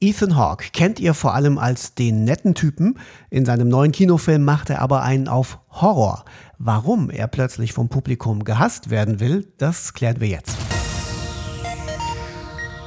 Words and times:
Ethan 0.00 0.36
Hawke 0.36 0.66
kennt 0.72 1.00
ihr 1.00 1.12
vor 1.12 1.34
allem 1.34 1.58
als 1.58 1.94
den 1.94 2.22
netten 2.22 2.54
Typen. 2.54 3.00
In 3.30 3.44
seinem 3.44 3.68
neuen 3.68 3.90
Kinofilm 3.90 4.44
macht 4.44 4.70
er 4.70 4.80
aber 4.80 5.02
einen 5.02 5.26
auf 5.26 5.58
Horror. 5.70 6.24
Warum 6.56 7.10
er 7.10 7.26
plötzlich 7.26 7.72
vom 7.72 7.88
Publikum 7.88 8.44
gehasst 8.44 8.90
werden 8.90 9.18
will, 9.18 9.52
das 9.58 9.94
klären 9.94 10.20
wir 10.20 10.28
jetzt. 10.28 10.56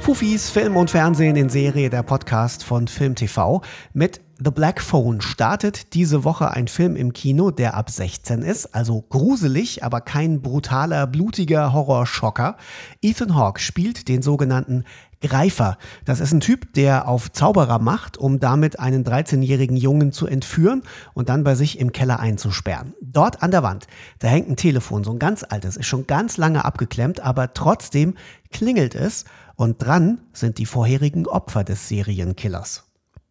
Fufis 0.00 0.50
Film 0.50 0.76
und 0.76 0.90
Fernsehen 0.90 1.36
in 1.36 1.48
Serie, 1.48 1.90
der 1.90 2.02
Podcast 2.02 2.64
von 2.64 2.88
Film 2.88 3.14
TV. 3.14 3.62
Mit 3.92 4.20
The 4.38 4.50
Black 4.50 4.82
Phone 4.82 5.22
startet 5.22 5.94
diese 5.94 6.22
Woche 6.22 6.50
ein 6.50 6.68
Film 6.68 6.94
im 6.94 7.14
Kino, 7.14 7.50
der 7.50 7.72
ab 7.72 7.88
16 7.88 8.42
ist, 8.42 8.74
also 8.74 9.00
gruselig, 9.00 9.82
aber 9.82 10.02
kein 10.02 10.42
brutaler, 10.42 11.06
blutiger 11.06 11.72
Horrorschocker. 11.72 12.58
Ethan 13.00 13.34
Hawke 13.34 13.60
spielt 13.60 14.08
den 14.08 14.20
sogenannten 14.20 14.84
Greifer. 15.22 15.78
Das 16.04 16.20
ist 16.20 16.32
ein 16.32 16.40
Typ, 16.40 16.74
der 16.74 17.08
auf 17.08 17.32
Zauberer 17.32 17.78
macht, 17.78 18.18
um 18.18 18.38
damit 18.38 18.78
einen 18.78 19.04
13-jährigen 19.04 19.78
Jungen 19.78 20.12
zu 20.12 20.26
entführen 20.26 20.82
und 21.14 21.30
dann 21.30 21.42
bei 21.42 21.54
sich 21.54 21.78
im 21.78 21.92
Keller 21.92 22.20
einzusperren. 22.20 22.92
Dort 23.00 23.42
an 23.42 23.52
der 23.52 23.62
Wand, 23.62 23.86
da 24.18 24.28
hängt 24.28 24.50
ein 24.50 24.56
Telefon, 24.56 25.02
so 25.02 25.12
ein 25.12 25.18
ganz 25.18 25.46
altes, 25.48 25.78
ist 25.78 25.86
schon 25.86 26.06
ganz 26.06 26.36
lange 26.36 26.62
abgeklemmt, 26.66 27.20
aber 27.20 27.54
trotzdem 27.54 28.16
klingelt 28.50 28.96
es 28.96 29.24
und 29.54 29.82
dran 29.82 30.18
sind 30.34 30.58
die 30.58 30.66
vorherigen 30.66 31.26
Opfer 31.26 31.64
des 31.64 31.88
Serienkillers. 31.88 32.86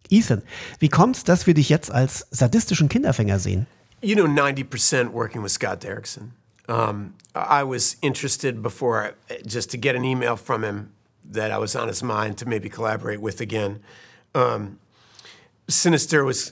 Ethan, 0.10 0.44
wie 0.80 0.90
kommt's, 0.90 1.24
dass 1.24 1.48
wir 1.48 1.54
dich 1.54 1.70
jetzt 1.70 1.92
als 1.92 2.28
sadistischen 2.32 2.90
Kinderfänger 2.90 3.40
sehen? 3.40 3.68
You 4.02 4.16
know, 4.16 4.26
90% 4.26 5.12
working 5.14 5.42
with 5.42 5.52
Scott 5.52 5.82
Derrickson. 5.82 6.32
Um, 6.68 7.14
I 7.36 7.64
was 7.64 7.98
interested 8.02 8.62
before, 8.62 9.14
just 9.46 9.72
to 9.72 9.78
get 9.78 9.96
an 9.96 10.04
email 10.04 10.36
from 10.36 10.64
him 10.64 10.92
that 11.32 11.52
I 11.52 11.58
was 11.58 11.76
on 11.76 11.88
his 11.88 12.04
mind 12.04 12.38
to 12.40 12.48
maybe 12.48 12.70
collaborate 12.70 13.22
with 13.22 13.42
again. 13.42 13.80
Um, 14.34 14.80
Sinister 15.68 16.24
was 16.24 16.52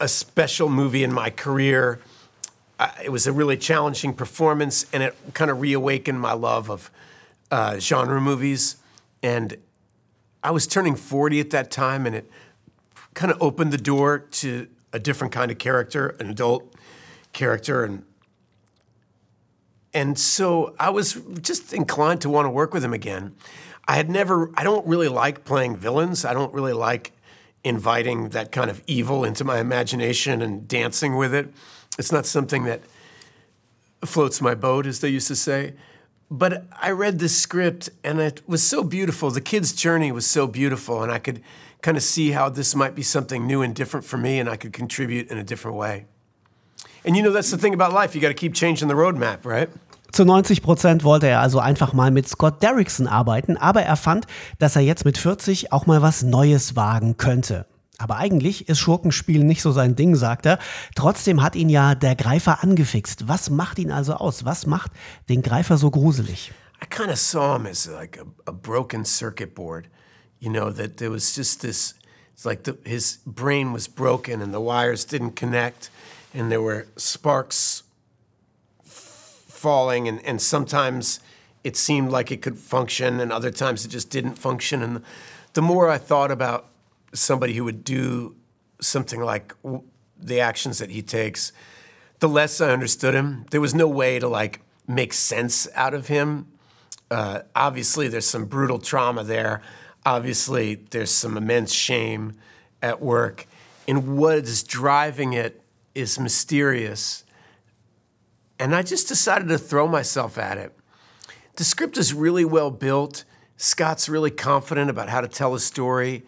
a 0.00 0.08
special 0.08 0.68
movie 0.68 1.02
in 1.02 1.12
my 1.12 1.30
career. 1.30 2.00
It 3.02 3.10
was 3.10 3.26
a 3.26 3.32
really 3.32 3.56
challenging 3.56 4.14
performance, 4.14 4.86
and 4.92 5.02
it 5.02 5.14
kind 5.34 5.50
of 5.50 5.60
reawakened 5.60 6.20
my 6.20 6.32
love 6.32 6.70
of 6.70 6.90
uh, 7.50 7.78
genre 7.78 8.20
movies. 8.20 8.76
And 9.22 9.56
I 10.42 10.50
was 10.50 10.66
turning 10.66 10.96
40 10.96 11.40
at 11.40 11.50
that 11.50 11.70
time, 11.70 12.06
and 12.06 12.14
it 12.14 12.30
kind 13.14 13.32
of 13.32 13.40
opened 13.40 13.72
the 13.72 13.78
door 13.78 14.18
to 14.18 14.68
a 14.92 14.98
different 14.98 15.32
kind 15.32 15.50
of 15.50 15.58
character, 15.58 16.08
an 16.20 16.30
adult 16.30 16.74
character, 17.32 17.84
and 17.84 18.04
and 19.94 20.18
so 20.18 20.74
I 20.78 20.90
was 20.90 21.22
just 21.40 21.72
inclined 21.72 22.20
to 22.22 22.28
want 22.28 22.46
to 22.46 22.50
work 22.50 22.74
with 22.74 22.84
him 22.84 22.92
again. 22.92 23.36
I 23.86 23.94
had 23.94 24.10
never, 24.10 24.50
I 24.54 24.64
don't 24.64 24.84
really 24.86 25.08
like 25.08 25.44
playing 25.44 25.76
villains. 25.76 26.24
I 26.24 26.34
don't 26.34 26.52
really 26.52 26.72
like 26.72 27.12
inviting 27.62 28.30
that 28.30 28.50
kind 28.50 28.70
of 28.70 28.82
evil 28.88 29.24
into 29.24 29.44
my 29.44 29.60
imagination 29.60 30.42
and 30.42 30.66
dancing 30.66 31.16
with 31.16 31.32
it. 31.32 31.52
It's 31.96 32.10
not 32.10 32.26
something 32.26 32.64
that 32.64 32.82
floats 34.04 34.40
my 34.40 34.54
boat, 34.54 34.84
as 34.86 35.00
they 35.00 35.08
used 35.08 35.28
to 35.28 35.36
say. 35.36 35.74
But 36.30 36.64
I 36.80 36.90
read 36.90 37.18
this 37.18 37.36
script 37.36 37.90
and 38.02 38.18
it 38.20 38.42
was 38.46 38.62
so 38.62 38.82
beautiful. 38.82 39.30
The 39.30 39.40
kid's 39.40 39.72
journey 39.72 40.10
was 40.10 40.26
so 40.26 40.46
beautiful, 40.46 41.02
and 41.02 41.12
I 41.12 41.18
could 41.18 41.42
kind 41.82 41.96
of 41.96 42.02
see 42.02 42.32
how 42.32 42.48
this 42.48 42.74
might 42.74 42.94
be 42.94 43.02
something 43.02 43.46
new 43.46 43.62
and 43.62 43.74
different 43.74 44.06
for 44.06 44.16
me, 44.16 44.40
and 44.40 44.48
I 44.48 44.56
could 44.56 44.72
contribute 44.72 45.30
in 45.30 45.38
a 45.38 45.44
different 45.44 45.76
way. 45.76 46.06
And 47.04 47.16
you 47.16 47.22
know, 47.22 47.30
that's 47.30 47.50
the 47.50 47.58
thing 47.58 47.74
about 47.74 47.92
life. 47.92 48.14
You 48.14 48.20
got 48.22 48.28
to 48.28 48.34
keep 48.34 48.54
changing 48.54 48.88
the 48.88 48.94
roadmap, 48.94 49.44
right? 49.44 49.68
Zu 50.14 50.24
90 50.24 50.62
Prozent 50.62 51.02
wollte 51.02 51.26
er 51.26 51.40
also 51.40 51.58
einfach 51.58 51.92
mal 51.92 52.12
mit 52.12 52.28
Scott 52.28 52.62
Derrickson 52.62 53.08
arbeiten, 53.08 53.56
aber 53.56 53.82
er 53.82 53.96
fand, 53.96 54.26
dass 54.60 54.76
er 54.76 54.82
jetzt 54.82 55.04
mit 55.04 55.18
40 55.18 55.72
auch 55.72 55.86
mal 55.86 56.02
was 56.02 56.22
Neues 56.22 56.76
wagen 56.76 57.16
könnte. 57.16 57.66
Aber 57.98 58.16
eigentlich 58.16 58.68
ist 58.68 58.80
Schurkenspiel 58.80 59.44
nicht 59.44 59.62
so 59.62 59.72
sein 59.72 59.96
Ding, 59.96 60.16
sagt 60.16 60.46
er. 60.46 60.58
Trotzdem 60.94 61.42
hat 61.42 61.54
ihn 61.54 61.68
ja 61.68 61.94
der 61.94 62.16
Greifer 62.16 62.62
angefixt. 62.62 63.28
Was 63.28 63.50
macht 63.50 63.78
ihn 63.78 63.92
also 63.92 64.14
aus? 64.14 64.44
Was 64.44 64.66
macht 64.66 64.90
den 65.28 65.42
Greifer 65.42 65.76
so 65.78 65.90
gruselig? 65.90 66.52
I 66.82 66.86
kind 66.86 67.10
of 67.10 67.18
saw 67.18 67.56
him 67.56 67.66
as 67.66 67.86
like 67.86 68.18
a, 68.18 68.50
a, 68.50 68.52
broken 68.52 69.04
circuit 69.04 69.54
board. 69.54 69.88
You 70.40 70.50
know, 70.50 70.70
that 70.70 70.98
there 70.98 71.10
was 71.10 71.34
just 71.34 71.62
this, 71.62 71.94
it's 72.34 72.44
like 72.44 72.64
the, 72.64 72.76
his 72.84 73.20
brain 73.24 73.72
was 73.72 73.88
broken 73.88 74.42
and 74.42 74.52
the 74.52 74.60
wires 74.60 75.06
didn't 75.06 75.36
connect 75.36 75.90
and 76.34 76.50
there 76.50 76.60
were 76.60 76.86
sparks 76.96 77.84
falling, 78.84 80.06
and, 80.08 80.22
and 80.26 80.42
sometimes 80.42 81.20
it 81.62 81.74
seemed 81.74 82.10
like 82.10 82.30
it 82.30 82.42
could 82.42 82.58
function, 82.58 83.20
and 83.20 83.32
other 83.32 83.50
times 83.50 83.86
it 83.86 83.88
just 83.88 84.10
didn't 84.10 84.34
function. 84.38 84.82
And 84.82 85.02
the 85.54 85.62
more 85.62 85.88
I 85.88 85.96
thought 85.96 86.30
about 86.30 86.66
somebody 87.14 87.54
who 87.54 87.64
would 87.64 87.84
do 87.84 88.36
something 88.80 89.20
like 89.20 89.54
the 90.18 90.40
actions 90.40 90.78
that 90.78 90.90
he 90.90 91.02
takes, 91.02 91.52
the 92.20 92.28
less 92.28 92.60
I 92.60 92.70
understood 92.70 93.14
him. 93.14 93.46
There 93.50 93.60
was 93.60 93.74
no 93.74 93.88
way 93.88 94.18
to 94.18 94.28
like 94.28 94.60
make 94.86 95.12
sense 95.12 95.68
out 95.74 95.94
of 95.94 96.08
him. 96.08 96.48
Uh, 97.10 97.40
obviously, 97.54 98.08
there's 98.08 98.26
some 98.26 98.46
brutal 98.46 98.78
trauma 98.78 99.24
there. 99.24 99.62
Obviously, 100.04 100.74
there's 100.90 101.10
some 101.10 101.36
immense 101.36 101.72
shame 101.72 102.34
at 102.82 103.00
work. 103.00 103.46
And 103.88 104.16
what 104.16 104.36
is 104.36 104.62
driving 104.62 105.32
it 105.32 105.62
is 105.94 106.18
mysterious 106.18 107.24
and 108.58 108.74
I 108.74 108.82
just 108.82 109.08
decided 109.08 109.48
to 109.48 109.58
throw 109.58 109.86
myself 109.86 110.38
at 110.38 110.58
it. 110.58 110.72
The 111.56 111.64
script 111.64 111.96
is 111.96 112.14
really 112.14 112.44
well 112.44 112.70
built. 112.70 113.24
Scott's 113.56 114.08
really 114.08 114.30
confident 114.30 114.90
about 114.90 115.08
how 115.08 115.20
to 115.20 115.28
tell 115.28 115.54
a 115.54 115.60
story. 115.60 116.24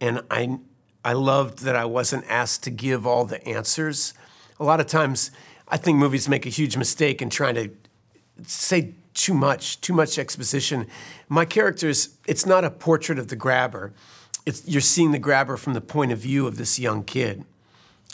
And 0.00 0.22
I, 0.30 0.58
I 1.04 1.12
loved 1.12 1.60
that 1.60 1.76
I 1.76 1.84
wasn't 1.84 2.24
asked 2.28 2.62
to 2.64 2.70
give 2.70 3.06
all 3.06 3.24
the 3.24 3.46
answers. 3.46 4.14
A 4.60 4.64
lot 4.64 4.80
of 4.80 4.86
times, 4.86 5.30
I 5.68 5.76
think 5.76 5.98
movies 5.98 6.28
make 6.28 6.46
a 6.46 6.50
huge 6.50 6.76
mistake 6.76 7.20
in 7.20 7.30
trying 7.30 7.54
to 7.56 7.70
say 8.44 8.94
too 9.14 9.34
much, 9.34 9.80
too 9.80 9.92
much 9.92 10.18
exposition. 10.18 10.86
My 11.28 11.44
characters, 11.44 12.16
it's 12.26 12.46
not 12.46 12.64
a 12.64 12.70
portrait 12.70 13.18
of 13.18 13.28
the 13.28 13.36
grabber. 13.36 13.92
It's, 14.46 14.66
you're 14.66 14.80
seeing 14.80 15.12
the 15.12 15.18
grabber 15.18 15.56
from 15.56 15.74
the 15.74 15.80
point 15.80 16.12
of 16.12 16.18
view 16.18 16.46
of 16.46 16.56
this 16.56 16.78
young 16.78 17.04
kid. 17.04 17.44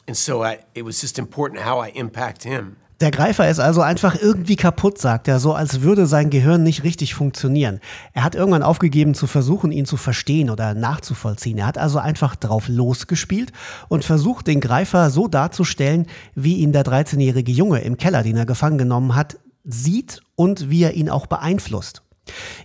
And 0.06 0.16
so 0.16 0.42
I, 0.42 0.64
it 0.74 0.82
was 0.82 1.00
just 1.00 1.18
important 1.18 1.60
how 1.60 1.78
I 1.78 1.88
impact 1.88 2.44
him. 2.44 2.78
Der 3.00 3.10
Greifer 3.10 3.48
ist 3.48 3.58
also 3.58 3.80
einfach 3.80 4.14
irgendwie 4.20 4.56
kaputt, 4.56 4.98
sagt 4.98 5.26
er, 5.26 5.40
so 5.40 5.52
als 5.52 5.80
würde 5.80 6.06
sein 6.06 6.30
Gehirn 6.30 6.62
nicht 6.62 6.84
richtig 6.84 7.14
funktionieren. 7.14 7.80
Er 8.12 8.22
hat 8.22 8.34
irgendwann 8.34 8.62
aufgegeben 8.62 9.14
zu 9.14 9.26
versuchen, 9.26 9.72
ihn 9.72 9.84
zu 9.84 9.96
verstehen 9.96 10.48
oder 10.48 10.74
nachzuvollziehen. 10.74 11.58
Er 11.58 11.66
hat 11.66 11.78
also 11.78 11.98
einfach 11.98 12.36
drauf 12.36 12.68
losgespielt 12.68 13.52
und 13.88 14.04
versucht, 14.04 14.46
den 14.46 14.60
Greifer 14.60 15.10
so 15.10 15.26
darzustellen, 15.26 16.06
wie 16.34 16.56
ihn 16.58 16.72
der 16.72 16.84
13-jährige 16.84 17.52
Junge 17.52 17.80
im 17.80 17.96
Keller, 17.96 18.22
den 18.22 18.36
er 18.36 18.46
gefangen 18.46 18.78
genommen 18.78 19.16
hat, 19.16 19.38
sieht 19.64 20.20
und 20.36 20.70
wie 20.70 20.82
er 20.84 20.94
ihn 20.94 21.10
auch 21.10 21.26
beeinflusst. 21.26 22.02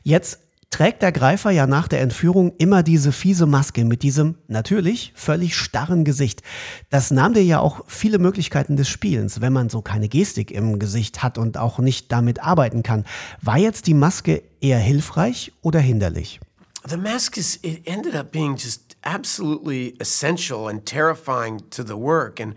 Jetzt 0.03 0.39
trägt 0.79 1.01
der 1.01 1.11
Greifer 1.11 1.51
ja 1.51 1.67
nach 1.67 1.89
der 1.89 1.99
Entführung 1.99 2.53
immer 2.57 2.83
diese 2.83 3.11
fiese 3.11 3.45
Maske 3.45 3.83
mit 3.83 4.01
diesem 4.01 4.35
natürlich 4.47 5.11
völlig 5.13 5.57
starren 5.57 6.05
Gesicht. 6.05 6.41
Das 6.89 7.11
nahm 7.11 7.33
dir 7.33 7.43
ja 7.43 7.59
auch 7.59 7.83
viele 7.87 8.17
Möglichkeiten 8.17 8.77
des 8.77 8.87
Spielens, 8.87 9.41
wenn 9.41 9.51
man 9.51 9.67
so 9.67 9.81
keine 9.81 10.07
Gestik 10.07 10.51
im 10.51 10.79
Gesicht 10.79 11.21
hat 11.21 11.37
und 11.37 11.57
auch 11.57 11.79
nicht 11.79 12.13
damit 12.13 12.41
arbeiten 12.41 12.81
kann. 12.81 13.03
War 13.41 13.57
jetzt 13.57 13.87
die 13.87 13.93
Maske 13.93 14.41
eher 14.61 14.79
hilfreich 14.79 15.51
oder 15.61 15.81
hinderlich? 15.81 16.39
The 16.87 16.95
mask 16.95 17.35
is 17.35 17.59
it 17.61 17.85
ended 17.85 18.15
up 18.15 18.31
being 18.31 18.55
just 18.55 18.95
absolutely 19.01 19.95
essential 19.99 20.69
and 20.69 20.85
terrifying 20.85 21.61
to 21.71 21.83
the 21.83 21.97
work 21.97 22.39
and 22.39 22.55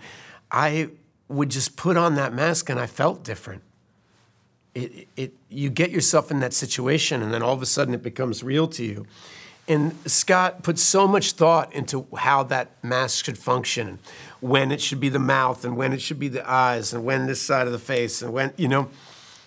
I 0.54 0.90
would 1.26 1.52
just 1.52 1.76
put 1.76 1.96
on 1.96 2.14
that 2.14 2.32
mask 2.32 2.70
and 2.70 2.78
I 2.78 2.86
felt 2.86 3.26
different. 3.26 3.62
It, 4.74 5.08
it 5.16 5.34
you 5.48 5.70
get 5.70 5.90
yourself 5.90 6.30
in 6.30 6.40
that 6.40 6.52
situation 6.52 7.22
and 7.22 7.32
then 7.32 7.42
all 7.42 7.52
of 7.52 7.62
a 7.62 7.66
sudden 7.66 7.94
it 7.94 8.02
becomes 8.02 8.42
real 8.42 8.66
to 8.68 8.84
you. 8.84 9.06
And 9.68 9.94
scott 10.06 10.62
put 10.62 10.78
so 10.78 11.06
much 11.06 11.32
thought 11.32 11.72
into 11.72 12.06
how 12.16 12.42
that 12.44 12.82
mask 12.82 13.24
should 13.24 13.38
function 13.38 13.98
when 14.40 14.72
it 14.72 14.80
should 14.80 15.00
be 15.00 15.08
the 15.08 15.20
mouth 15.20 15.64
and 15.64 15.76
when 15.76 15.92
it 15.92 16.00
should 16.00 16.18
be 16.18 16.28
the 16.28 16.48
eyes 16.48 16.92
and 16.92 17.04
when 17.04 17.26
this 17.26 17.40
side 17.40 17.66
of 17.66 17.72
the 17.72 17.78
face 17.78 18.22
and 18.22 18.32
when 18.32 18.52
you 18.56 18.66
know 18.66 18.90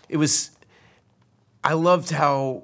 it 0.08 0.16
was 0.16 0.52
i 1.66 1.74
loved 1.74 2.12
how 2.12 2.64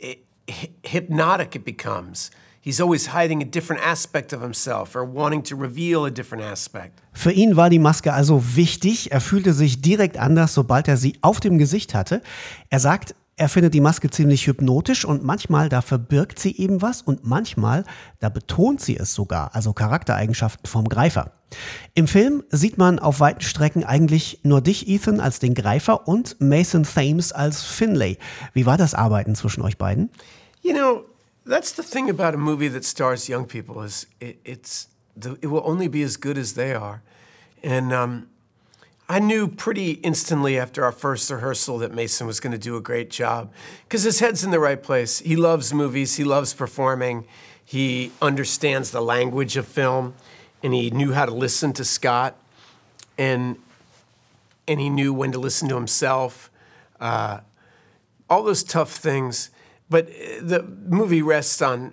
eh, 0.00 0.16
it, 0.48 0.72
hypnotic 0.82 1.54
it 1.54 1.64
becomes 1.64 2.32
He's 2.68 2.82
always 2.82 3.14
hiding 3.14 3.40
a 3.40 3.46
different 3.46 3.80
aspect 3.82 4.34
of 4.34 4.42
himself 4.42 4.94
or 4.94 5.02
wanting 5.02 5.42
to 5.44 5.56
reveal 5.56 6.04
a 6.04 6.10
different 6.10 6.44
aspect. 6.44 7.00
Für 7.14 7.32
ihn 7.32 7.56
war 7.56 7.70
die 7.70 7.78
Maske 7.78 8.12
also 8.12 8.42
wichtig. 8.56 9.10
Er 9.10 9.22
fühlte 9.22 9.54
sich 9.54 9.80
direkt 9.80 10.18
anders, 10.18 10.52
sobald 10.52 10.86
er 10.86 10.98
sie 10.98 11.16
auf 11.22 11.40
dem 11.40 11.56
Gesicht 11.56 11.94
hatte. 11.94 12.20
Er 12.68 12.78
sagt, 12.78 13.14
er 13.36 13.48
findet 13.48 13.72
die 13.72 13.80
Maske 13.80 14.10
ziemlich 14.10 14.46
hypnotisch 14.46 15.06
und 15.06 15.24
manchmal 15.24 15.70
da 15.70 15.80
verbirgt 15.80 16.38
sie 16.38 16.58
eben 16.58 16.82
was 16.82 17.00
und 17.00 17.24
manchmal 17.24 17.84
da 18.18 18.28
betont 18.28 18.82
sie 18.82 18.98
es 18.98 19.14
sogar, 19.14 19.54
also 19.54 19.72
Charaktereigenschaften 19.72 20.66
vom 20.66 20.90
Greifer. 20.90 21.32
Im 21.94 22.06
Film 22.06 22.44
sieht 22.50 22.76
man 22.76 22.98
auf 22.98 23.18
weiten 23.20 23.40
Strecken 23.40 23.82
eigentlich 23.82 24.40
nur 24.42 24.60
dich, 24.60 24.90
Ethan, 24.90 25.20
als 25.20 25.38
den 25.38 25.54
Greifer 25.54 26.06
und 26.06 26.38
Mason 26.38 26.82
Thames 26.82 27.32
als 27.32 27.62
Finlay. 27.62 28.18
Wie 28.52 28.66
war 28.66 28.76
das 28.76 28.92
Arbeiten 28.92 29.34
zwischen 29.34 29.62
euch 29.62 29.78
beiden? 29.78 30.10
You 30.60 30.74
know, 30.74 31.04
That's 31.48 31.72
the 31.72 31.82
thing 31.82 32.10
about 32.10 32.34
a 32.34 32.36
movie 32.36 32.68
that 32.68 32.84
stars 32.84 33.26
young 33.26 33.46
people 33.46 33.80
is 33.80 34.06
it, 34.20 34.38
it's 34.44 34.88
the, 35.16 35.38
it 35.40 35.46
will 35.46 35.62
only 35.64 35.88
be 35.88 36.02
as 36.02 36.18
good 36.18 36.36
as 36.36 36.52
they 36.52 36.74
are, 36.74 37.02
and 37.62 37.90
um, 37.90 38.28
I 39.08 39.18
knew 39.18 39.48
pretty 39.48 39.92
instantly 39.92 40.58
after 40.58 40.84
our 40.84 40.92
first 40.92 41.30
rehearsal 41.30 41.78
that 41.78 41.94
Mason 41.94 42.26
was 42.26 42.38
going 42.38 42.52
to 42.52 42.58
do 42.58 42.76
a 42.76 42.82
great 42.82 43.08
job 43.08 43.50
because 43.84 44.02
his 44.02 44.20
head's 44.20 44.44
in 44.44 44.50
the 44.50 44.60
right 44.60 44.82
place. 44.82 45.20
He 45.20 45.36
loves 45.36 45.72
movies, 45.72 46.16
he 46.16 46.24
loves 46.24 46.52
performing, 46.52 47.24
he 47.64 48.12
understands 48.20 48.90
the 48.90 49.00
language 49.00 49.56
of 49.56 49.66
film, 49.66 50.16
and 50.62 50.74
he 50.74 50.90
knew 50.90 51.14
how 51.14 51.24
to 51.24 51.32
listen 51.32 51.72
to 51.72 51.84
Scott, 51.84 52.36
and 53.16 53.56
and 54.68 54.78
he 54.80 54.90
knew 54.90 55.14
when 55.14 55.32
to 55.32 55.38
listen 55.38 55.66
to 55.70 55.76
himself. 55.76 56.50
Uh, 57.00 57.40
all 58.28 58.42
those 58.42 58.62
tough 58.62 58.92
things, 58.94 59.48
but 59.88 60.08
the 60.40 60.62
movie 60.88 61.22
rests 61.22 61.62
on 61.62 61.92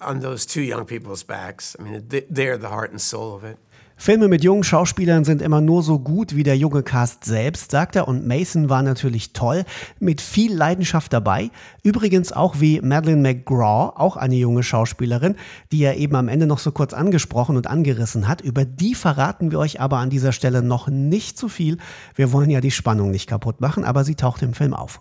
on 0.00 0.20
those 0.20 0.46
two 0.46 0.60
young 0.60 0.84
people's 0.84 1.24
backs. 1.24 1.76
I 1.78 1.82
mean, 1.82 2.08
they're 2.08 2.58
the 2.58 2.68
heart 2.68 2.90
and 2.90 3.00
soul 3.00 3.34
of 3.34 3.44
it. 3.44 3.56
Filme 3.96 4.26
mit 4.26 4.42
jungen 4.42 4.64
Schauspielern 4.64 5.24
sind 5.24 5.40
immer 5.40 5.60
nur 5.60 5.84
so 5.84 6.00
gut 6.00 6.34
wie 6.34 6.42
der 6.42 6.56
junge 6.56 6.82
Cast 6.82 7.24
selbst, 7.24 7.70
sagt 7.70 7.94
er. 7.94 8.08
Und 8.08 8.26
Mason 8.26 8.68
war 8.68 8.82
natürlich 8.82 9.32
toll, 9.32 9.64
mit 10.00 10.20
viel 10.20 10.52
Leidenschaft 10.52 11.12
dabei. 11.12 11.50
Übrigens 11.84 12.32
auch 12.32 12.60
wie 12.60 12.80
Madeleine 12.80 13.22
McGraw, 13.22 13.92
auch 13.96 14.16
eine 14.16 14.34
junge 14.34 14.64
Schauspielerin, 14.64 15.36
die 15.70 15.82
er 15.84 15.96
eben 15.96 16.16
am 16.16 16.28
Ende 16.28 16.46
noch 16.46 16.58
so 16.58 16.72
kurz 16.72 16.92
angesprochen 16.92 17.56
und 17.56 17.68
angerissen 17.68 18.26
hat. 18.26 18.40
Über 18.40 18.64
die 18.64 18.96
verraten 18.96 19.52
wir 19.52 19.60
euch 19.60 19.80
aber 19.80 19.98
an 19.98 20.10
dieser 20.10 20.32
Stelle 20.32 20.62
noch 20.62 20.88
nicht 20.88 21.38
zu 21.38 21.48
viel. 21.48 21.78
Wir 22.16 22.32
wollen 22.32 22.50
ja 22.50 22.60
die 22.60 22.72
Spannung 22.72 23.12
nicht 23.12 23.28
kaputt 23.28 23.60
machen, 23.60 23.84
aber 23.84 24.02
sie 24.02 24.16
taucht 24.16 24.42
im 24.42 24.54
Film 24.54 24.74
auf. 24.74 25.00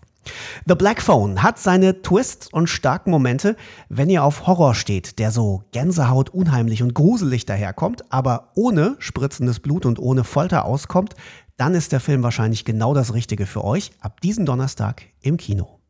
The 0.66 0.76
Black 0.76 1.02
Phone 1.02 1.44
hat 1.44 1.60
seine 1.60 2.02
Twists 2.02 2.48
und 2.52 2.68
starken 2.68 3.12
Momente, 3.12 3.56
wenn 3.90 4.10
ihr 4.10 4.24
auf 4.24 4.48
Horror 4.48 4.76
steht, 4.76 5.20
der 5.20 5.32
so 5.32 5.64
Gänsehaut 5.72 6.30
unheimlich 6.30 6.82
und 6.82 6.94
gruselig 6.94 7.46
daherkommt, 7.46 8.12
aber 8.12 8.52
ohne 8.56 8.96
spritzendes 9.00 9.60
Blut 9.60 9.86
und 9.86 10.00
ohne 10.00 10.24
Folter 10.24 10.66
auskommt, 10.66 11.16
dann 11.58 11.76
ist 11.76 11.92
der 11.92 12.00
Film 12.00 12.24
wahrscheinlich 12.24 12.66
genau 12.66 12.94
das 12.94 13.14
Richtige 13.14 13.46
für 13.46 13.64
euch 13.64 13.92
ab 14.00 14.22
diesem 14.22 14.46
Donnerstag 14.46 15.04
im 15.22 15.38
Kino. 15.38 15.83